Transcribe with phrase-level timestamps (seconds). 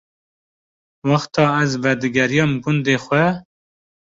[1.09, 3.23] Wexta ez vedigeriyam gundê xwe